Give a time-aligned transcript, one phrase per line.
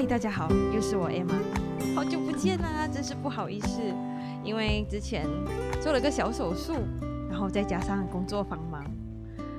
[0.00, 1.42] 嗨大家好，又是我 Emma，
[1.92, 3.80] 好久不见啦，真是不好意思，
[4.44, 5.26] 因为之前
[5.82, 6.74] 做了个小手术，
[7.28, 8.88] 然后再加上工作繁忙，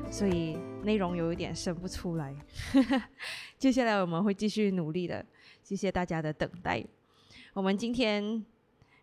[0.09, 2.33] 所以内容有一点生不出来。
[3.59, 5.25] 接下来我们会继续努力的，
[5.61, 6.81] 谢谢大家的等待。
[7.53, 8.23] 我们今天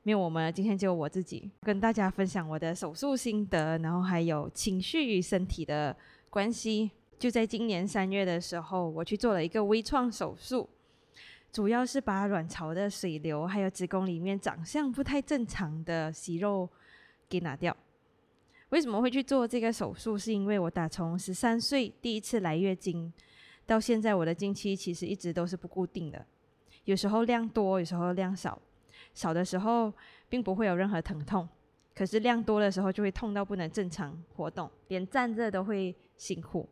[0.05, 5.95] 没有我们，今天就我自己跟大家分享我的手术心得，然后还有情绪与身体的
[6.30, 6.92] 关系。
[7.19, 10.66] 就在今年三月的时候，我去做了一个微创手术，
[11.56, 16.69] 主要是把卵巢的水流还有子宫里面长相不太正常的息肉
[17.31, 17.75] 给拿掉。
[18.69, 20.19] 为什么会去做这个手术？
[20.19, 23.11] 是因为我打从十三岁第一次来月经，
[23.64, 26.27] 到现在我的经期其实一直都是不固定的，
[26.84, 28.61] 有时候量多，有时候量少。
[29.14, 29.91] 少的时候
[30.28, 31.48] 并不会有任何疼痛，
[31.94, 36.69] 可是量多的时候就会痛到不能正常活动，连站着都会辛苦。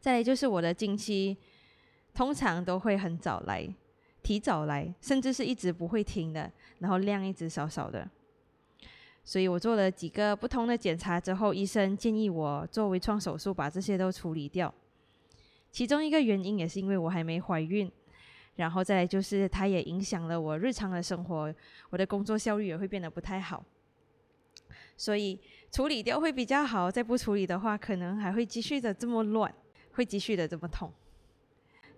[0.00, 1.38] 再就是我的经期，
[2.14, 3.66] 通常都会很早来，
[4.22, 8.08] 提早来，甚至是一直不会停的，然后量一直少少的。
[9.24, 14.72] 所以我做了几个不同的检查之后，医生建议我做微创手术，把这些都处理掉。
[15.70, 17.90] 其中一个原因也是因为我还没怀孕，
[18.56, 21.54] 然后再来就是它也影响了我日常的生活，
[21.90, 23.64] 我的工作效率也会变得不太好。
[24.96, 29.54] 所以处理掉会比较好，再不处理的话，可能还会继续的这么乱。
[29.92, 30.90] 会继续的这么痛。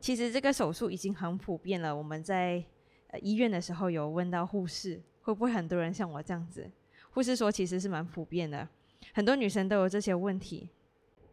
[0.03, 1.95] 其实这个手术已经很普遍了。
[1.95, 2.61] 我们在
[3.07, 6.69] 呃医院的时候有问到护士，会不会很多人像我这样子？
[7.13, 8.69] 护士说其实是蛮普遍的，
[9.15, 10.69] 很多女生都有这些问题。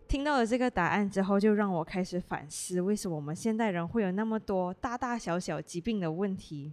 [0.08, 6.72] 听到了这个答案之后，就让我开始反思：为什么我们现代人会有那么多大大小小疾病的问题？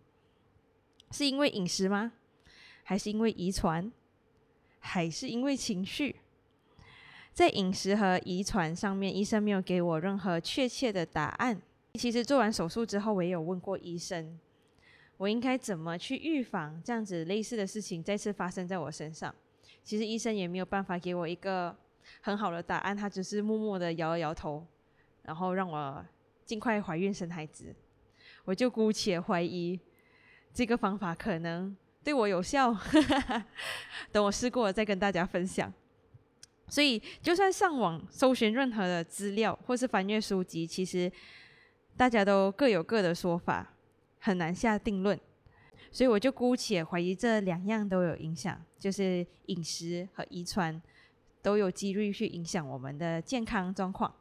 [1.11, 2.13] 是因为饮食吗？
[2.83, 3.91] 还是因为遗传？
[4.81, 6.17] 还是因为情绪？
[7.33, 11.63] 在饮食和遗传上面，医生没有给我任何确切的答案。
[11.97, 14.39] 其实做完手术之后，我也有问过医生，
[15.17, 19.35] 我应该怎么去预防这样子类似的事情再次发生在我身上。
[19.83, 21.77] 其实医生也没有办法给我一个
[22.21, 24.67] 很好的答案，他只是默默的摇了摇头，
[25.23, 26.05] 然后让我
[26.45, 27.75] 尽快怀孕生孩子。
[28.45, 29.79] 我就姑且怀疑
[30.53, 32.77] 这个方法可能对我有效，
[34.13, 35.73] 等我试过了再跟大家分享。
[36.69, 41.11] 所以，就算上网搜寻任何的资料，或是翻阅书籍，其实
[41.97, 43.75] 大家都各有各的说法，
[44.19, 45.19] 很难下定论。
[45.91, 50.81] 所以，我就姑且怀疑这两样都有影响，就是饮食和遗传
[51.41, 54.13] 都有几率去影响我们的健康状况。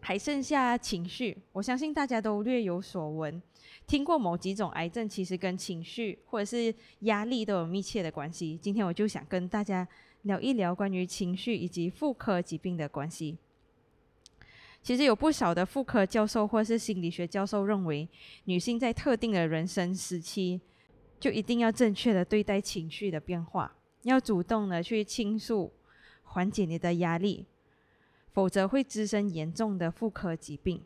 [0.00, 3.42] 还剩下情绪，我相信大家都略有所闻，
[3.86, 8.56] 听过某几种癌症其实跟情绪或者是压力都有密切的关系。
[8.56, 9.86] 今天我就想跟大家。
[10.22, 13.38] 聊一聊关于情绪以及妇科疾病的关系。
[14.82, 18.08] 其实有不少的妇科教授或是心理学教授认为，
[18.44, 20.60] 女性在特定的人生时期，
[21.20, 25.72] 就一定要正确的对待情绪的变化，要主动的去倾诉，
[26.22, 27.44] 缓解你的压力，
[28.32, 30.82] 否则会滋生严重的妇科疾病。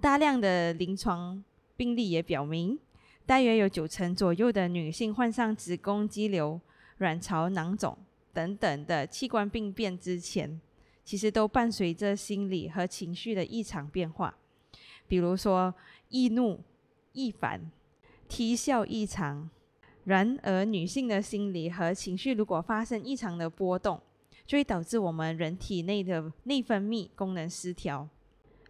[0.00, 1.42] 大量的临床
[1.76, 2.78] 病例也表明，
[3.24, 6.60] 大约有九成左右的女性患上子宫肌瘤、
[6.98, 7.96] 卵巢囊肿。
[8.34, 10.60] 等等的器官病变之前，
[11.08, 14.36] 其实都伴随着心理和情绪的异常变化，
[15.06, 15.74] 比如说
[16.10, 16.60] 易怒、
[17.14, 17.70] 易烦、
[18.28, 19.48] 啼笑异常。
[20.04, 23.98] 然而，女性的心理和情绪如果发生异常的波动，
[24.44, 28.06] 就会导致我们人体内的内分泌功能失调，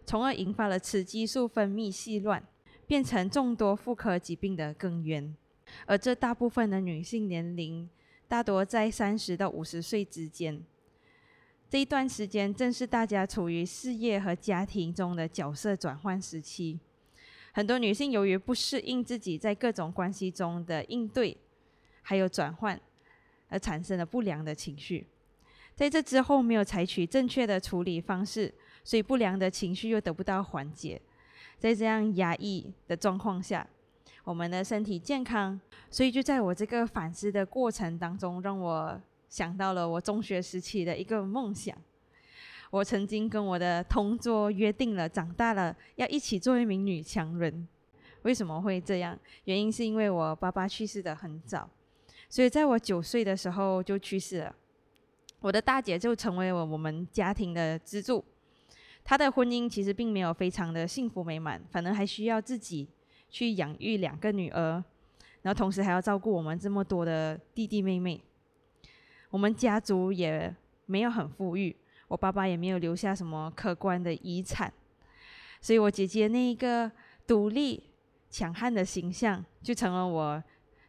[0.05, 2.41] 从而引发了雌激素分泌细乱，
[2.87, 5.35] 变成众多妇科疾病的根源。
[5.85, 7.89] 而这大部分的女性年龄。
[8.29, 10.63] 大多在三十到五十岁之间，
[11.69, 16.79] 这一段时间正是大家处于事业和家庭中的角色转换时期。
[17.51, 21.37] 很多女性由于不适应自己在各种关系中的应对，
[22.01, 22.79] 还有转换，
[23.49, 25.05] 而产生了不良的情绪。
[25.75, 28.51] 在这之后没有采取正确的处理方式，
[28.83, 30.99] 所以不良的情绪又得不到缓解。
[31.59, 33.67] 在这样压抑的状况下。
[34.25, 41.77] 我们的身体健康，所以就在我这个反思的过程当中，让我想到了我中学时期的一个梦想。
[42.71, 47.67] 我曾经跟我的同桌约定了，长大了要一起做一名女强人。
[48.23, 49.17] 为什么会这样？
[49.45, 51.69] 原因是因为我爸爸去世的很早，
[52.27, 54.55] 所以在我九岁的时候就去世了。
[55.39, 58.25] 我的大姐就成为了我们家庭的支柱。
[59.03, 62.89] 她的婚姻其实并没有非常的幸福美满，反而还需要自己。
[63.31, 64.83] 去养育两个女儿，
[65.43, 68.19] 然后同时还要照顾我们这么多的弟弟妹妹。
[69.29, 70.53] 我们家族也
[70.85, 71.75] 没有很富裕，
[72.07, 74.71] 我爸爸也没有留下什么可观的遗产，
[75.61, 76.91] 所以我姐姐那一个
[77.27, 77.83] 独立
[78.29, 80.43] 强悍的形象就成了我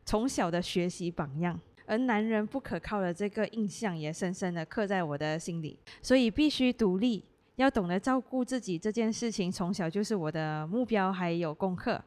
[0.04, 5.78] 从小的学习榜样，而男人不可靠的这个印象也深深的刻在我的心里。
[6.00, 7.24] 所以必须独立，
[7.56, 12.02] 要懂得照顾自己这件事情，从小就是我的目标还有功课。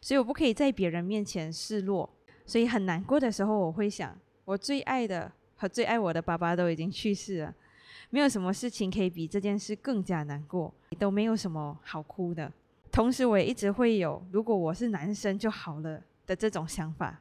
[0.00, 2.08] 所以我不可以在别人面前示弱。
[2.46, 7.54] 所以很难过的时候，我会想，我最爱的和最爱我的爸爸都已经去世了，
[8.08, 12.50] 没有什么事情可以比这件事更加难过，都没有什么好哭的。
[12.90, 17.20] 同时，我也一直会有“如果我是男生就好了”的这种想法，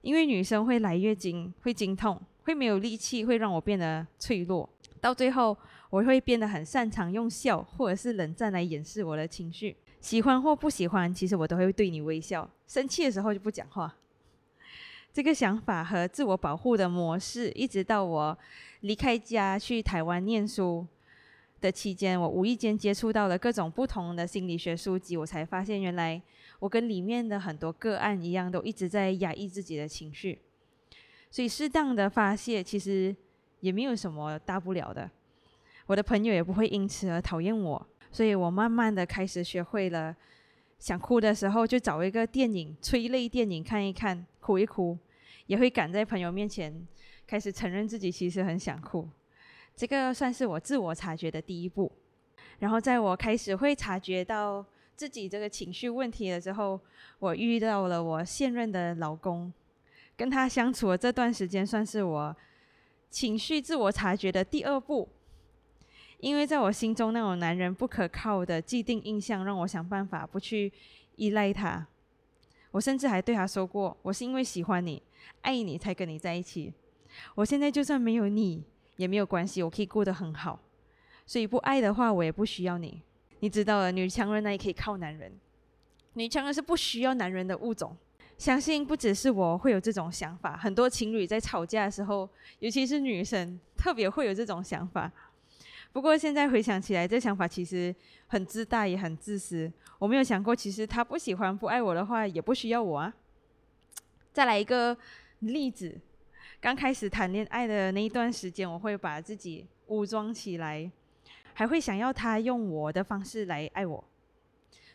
[0.00, 4.68] 因为女生会来月经，会经痛，会没有力气，会让我变得脆弱。
[5.00, 5.56] 到最后，
[5.90, 9.76] 我会变得很擅长用笑或者是冷战来掩饰我的情绪。
[10.00, 12.48] 喜欢或不喜欢，其实我都会对你微笑。
[12.66, 13.94] 生气的时候就不讲话。
[15.12, 18.38] 这个想法和自我保护的模式，一直到我
[18.80, 20.86] 离开家去台湾念书。
[21.60, 26.20] 的期间，我无意间接触到了各种不同的心理学书籍，我才发现原来
[26.58, 30.40] 我跟里面的很多个案一样，都一直在压抑自己的情绪。
[31.30, 33.14] 所以适当的发泄其实
[33.60, 35.08] 也没有什么大不了的，
[35.86, 37.86] 我的朋友也不会因此而讨厌我。
[38.10, 40.16] 所以我慢慢的开始学会了，
[40.80, 44.98] 想哭的时候就找一个电影，催泪电影看一看，哭一哭，
[45.46, 46.86] 也会赶在朋友面前
[47.26, 49.08] 开始承认自己其实很想哭。
[49.76, 51.90] 这个算是我自我察觉的第一步，
[52.58, 54.64] 然后在我开始会察觉到
[54.96, 56.78] 自己这个情绪问题了之后，
[57.20, 59.52] 我遇到了我现任的老公，
[60.16, 62.36] 跟他相处的这段时间算是我
[63.08, 65.08] 情绪自我察觉的第二步，
[66.18, 70.72] 因为在我心中那种男人不可靠的既定印象，让我想办法不去
[71.16, 71.86] 依赖他。
[72.72, 75.00] 我甚至还对他说过，我是因为喜欢你、
[75.42, 76.74] 爱你才跟你在一起。
[77.36, 78.64] 我现在就算没有你。
[78.96, 80.60] 也没有关系，我可以过得很好。
[81.26, 83.02] 所以不爱的话，我也不需要你。
[83.40, 85.32] 你知道了，女强人那也可以靠男人。
[86.12, 87.96] 女强人是不需要男人的物种。
[88.36, 92.28] 相信不只是我会有这种想法，很多情侣在吵架的时候，
[92.58, 95.10] 尤其是女生，特别会有这种想法。
[95.92, 97.94] 不过现在回想起来，这想法其实
[98.26, 99.70] 很自大，也很自私。
[99.98, 103.14] 我没有想过，其实他不喜欢、不爱我的话，也不需要我啊。
[104.32, 104.96] 再来一个
[105.40, 106.00] 例子。
[106.60, 110.90] 刚开始谈恋爱的那一段时间，我会把自己武装起来，
[111.52, 114.02] 还会想要他用我的方式来爱我。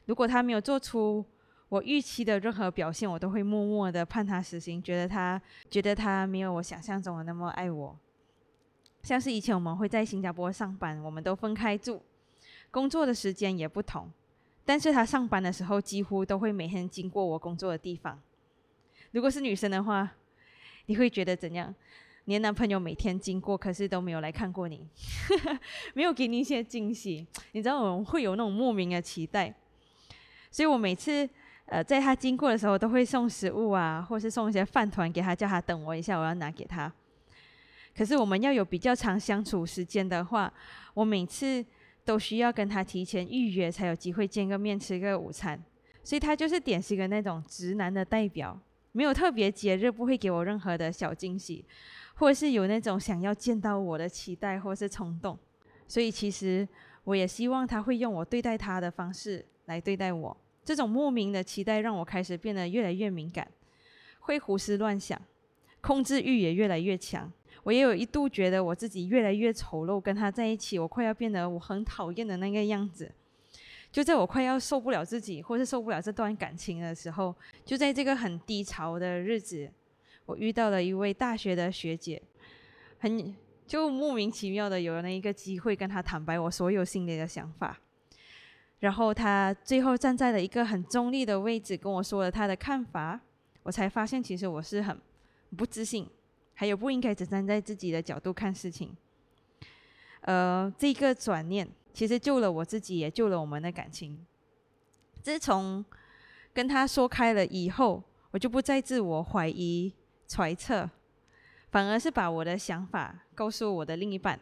[0.06, 1.24] 如果他没有做出
[1.68, 8.00] 我预期的任何表现，我都会默默的判他死刑，觉得他觉得他没有我想象中的那么爱我。
[9.08, 12.02] 像是以前我们会在新加坡上班，我们都分开住，
[12.70, 14.12] 工作的时间也不同，
[14.66, 18.22] 但是他上班的时候几乎都会每天经过我工作的地方。
[19.12, 20.12] 如果是女生的话，
[20.88, 21.74] 你会觉得怎样？
[22.26, 24.86] 你的男朋友每天经过，可是都没有来看过你，
[25.96, 27.26] 没有给你一些惊喜。
[27.54, 29.56] 你知道我们会有那种莫名的期待，
[30.52, 31.28] 所以我每次
[31.68, 36.92] 呃在他经过的时候，都会送食物啊，或是送一些饭团给他，叫他等我一下，我要拿给他。
[37.98, 40.54] 可是我们要有比较长相处时间的话，
[40.94, 41.66] 我每次
[42.06, 45.60] 都需要跟他提前预约，才有机会见个面，吃个午餐。
[46.04, 48.58] 所以他就是典型的那种直男的代表。
[48.92, 51.66] 没有特别节日，不会给我任何的小惊喜，
[52.16, 55.38] 或是有那种想要见到我的期待或是冲动。
[55.88, 56.68] 所以其实
[57.04, 60.38] 我也希望他会用我对待他的方式来对待我。
[60.64, 63.48] 这种莫名的期待让我开始变得越来越敏感，
[64.20, 65.20] 会胡思乱想，
[65.82, 67.32] 控制欲也越来越强。
[67.68, 73.12] 我也有一度觉得我自己越来越丑陋，跟他在一起，我快要变得我很讨厌的那个样子。
[73.92, 79.70] 就在我快要受不了自己，或是受不了这段感情的时候，就在这个很低潮的日子，
[80.26, 82.22] 我遇到了一位大学的学姐，
[83.00, 87.78] 很就莫名其妙的有了一个机会跟她坦白我所有心里的想法，
[88.80, 93.20] 然后她最后站在了一个很中立的位置跟我说了她的看法，
[93.64, 94.98] 我才发现其实我是很
[95.58, 96.08] 不自信，
[96.60, 98.98] 还有不应该只站在自己的角度看事情，
[100.22, 101.70] 呃，这个转念。
[101.94, 104.26] 其实救了我自己，也救了我们的感情。
[105.22, 105.86] 自从
[106.54, 109.94] 跟他说开了以后，我就不再自我怀疑、
[110.28, 110.90] 揣测，
[111.70, 114.40] 反而是把我的想法告诉我的另一半，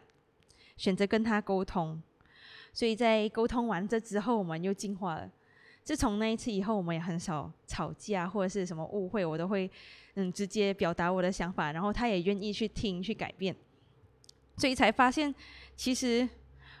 [0.78, 2.02] 选择跟他沟通。
[2.72, 5.30] 所以在沟通完这之后，我们又进化了。
[5.86, 9.70] 自从那一次以后，我们也很少吵架或者是什么误会，我都会
[10.16, 13.54] 嗯直接表达我的想法，然后他也愿意去听、去改变。
[14.56, 15.32] 所以才发现，
[15.76, 16.28] 其实。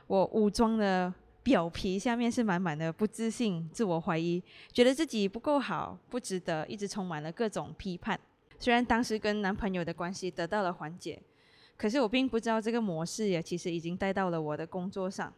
[0.08, 4.40] 我武装的表皮下面是满满的不自信、自我怀疑，
[4.72, 8.16] 觉得自己不够好、不值得，一直充满了各种批判。
[8.60, 11.20] 虽然当时跟男朋友的关系得到了缓解，
[11.76, 15.32] 可是我并不知道这个模式也其实已经带到了我的工作上。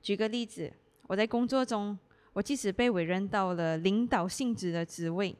[0.00, 0.72] 举个例子，
[1.08, 1.98] 我在工作中，
[2.32, 5.34] 我即使被委任到了领导性质的职位，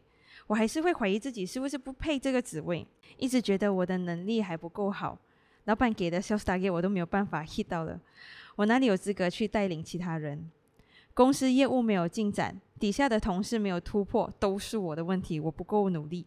[0.47, 5.19] 我还是会怀疑自己是不是不配这个职位，一直觉得我的能力还不够好，
[5.65, 8.01] 老板给的 sales target 我都没有办法 hit 到了，
[8.57, 10.51] 我哪里有资格去带领其他人？
[11.15, 16.25] 公司业务没有进展，底下的同事没有突破，都是我的问题，我不够努力，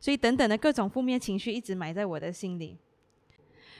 [0.00, 2.76] 所以等等的各种负面情绪一直埋在我的心里。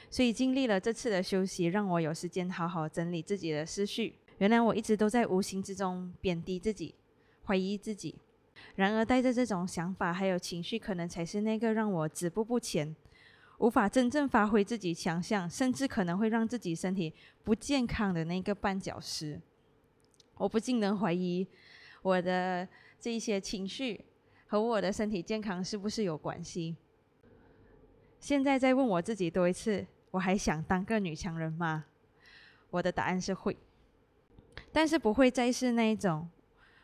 [0.09, 4.15] 所以经历了这次的休息，让我有时间好好整理自己的思绪。
[4.37, 6.95] 原来我一直都在无形之中贬低自己，
[7.45, 8.15] 怀疑自己。
[8.75, 12.93] 然而带着这种想法还有情绪，可能才是那个让我止步不前、
[13.59, 17.13] 无法真正发挥自己强项，甚至可能会让自己身体
[17.43, 19.39] 不健康的那个绊脚石。
[20.37, 21.47] 我不禁能怀疑，
[22.01, 22.67] 我的
[22.99, 24.03] 这一些情绪
[24.47, 26.75] 和我的身体健康是不是有关系？
[28.19, 31.85] 现在再问我自己多一次，我还想当个女强人吗？
[32.71, 33.55] 我的答案是会。
[34.75, 36.27] 但是不会再是那一种，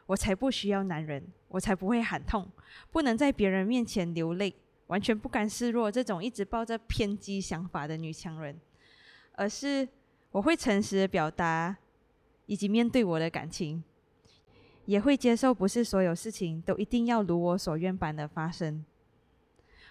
[0.06, 2.48] 我才不需要男人，我才不会喊痛，
[2.90, 4.56] 不能在别人面前流泪，
[4.88, 8.58] 完全不甘示弱这种一直抱着偏激想法的女强人，
[9.34, 9.86] 而是
[10.32, 11.76] 我会诚实的表达，
[12.46, 13.84] 以及面对我的感情，
[14.86, 18.86] 也会接受不是所有事情都一定要如我所愿般的发生。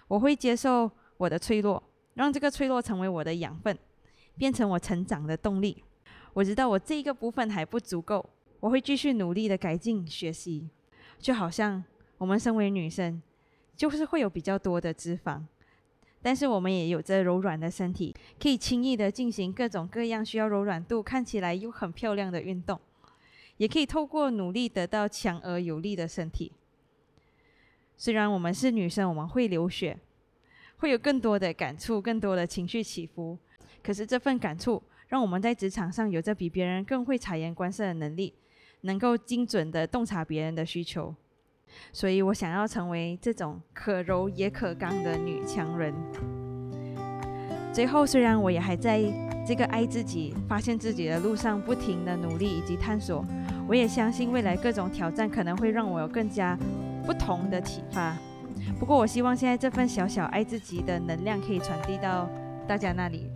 [0.07, 1.83] 我会接受我的脆弱，
[2.15, 3.77] 让这个脆弱成为我的养分，
[4.39, 5.83] 变成我成长的动力。
[6.33, 10.69] 我知道我这一个部分还不足够，我会继续努力的改进学习。
[11.19, 11.83] 就好像
[12.17, 13.21] 我们身为女生，
[13.75, 15.43] 就是会有比较多的脂肪，
[16.21, 22.79] 但是我们也有着柔软的身体，可以轻易的进行各种各样需要柔软度、看起来又很漂亮的运动，
[23.57, 26.51] 也可以透过努力得到强而有力的身体。
[27.97, 29.99] 虽然我们是女生，我们会流血，
[30.77, 33.37] 会有更多的感触、更多的情绪起伏，
[33.83, 34.81] 可是这份感触。
[35.11, 38.33] 让我们在职场上有着比别人更会察言观色的能力，
[38.81, 41.13] 能够精准的洞察别人的需求。
[41.91, 45.93] 所以我想要成为这种可柔也可刚的女强人。
[47.73, 49.03] 最后，虽然我也还在
[49.45, 53.25] 这个爱自己、发现自己的路上不停的努力以及探索，
[53.67, 56.57] 我也相信未来各种挑战可能会让我有更加
[57.05, 58.17] 不同的启发。
[58.79, 62.29] 不过，我希望现在这份小小爱自己的能量可以传递到
[62.65, 63.30] 大家那里。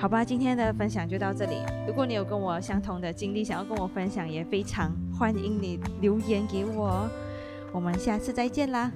[0.00, 1.56] 好吧，今天的分享就到这里。
[1.84, 7.08] 如果你有跟我相同的经历，想要跟我分享，也非常欢迎你留言给我。
[7.72, 8.92] 我们下次再见啦！